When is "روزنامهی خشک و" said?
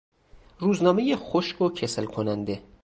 0.59-1.69